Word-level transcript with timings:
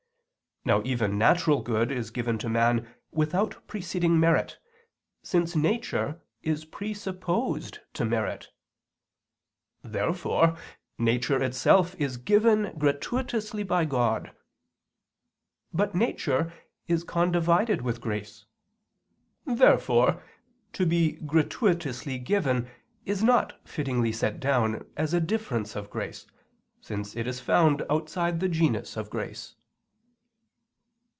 Now 0.63 0.83
even 0.85 1.17
natural 1.17 1.63
good 1.63 1.91
is 1.91 2.11
given 2.11 2.37
to 2.37 2.47
man 2.47 2.87
without 3.09 3.65
preceding 3.65 4.19
merit, 4.19 4.59
since 5.23 5.55
nature 5.55 6.21
is 6.43 6.65
presupposed 6.65 7.79
to 7.93 8.05
merit. 8.05 8.49
Therefore 9.83 10.55
nature 10.99 11.41
itself 11.41 11.95
is 11.95 12.17
given 12.17 12.77
gratuitously 12.77 13.63
by 13.63 13.85
God. 13.85 14.35
But 15.73 15.95
nature 15.95 16.53
is 16.87 17.03
condivided 17.03 17.81
with 17.81 17.99
grace. 17.99 18.45
Therefore 19.47 20.21
to 20.73 20.85
be 20.85 21.13
gratuitously 21.25 22.19
given 22.19 22.69
is 23.03 23.23
not 23.23 23.67
fittingly 23.67 24.11
set 24.11 24.39
down 24.39 24.85
as 24.95 25.11
a 25.15 25.19
difference 25.19 25.75
of 25.75 25.89
grace, 25.89 26.27
since 26.79 27.15
it 27.15 27.25
is 27.25 27.39
found 27.39 27.81
outside 27.89 28.39
the 28.39 28.47
genus 28.47 28.95
of 28.95 29.09
grace. 29.09 29.55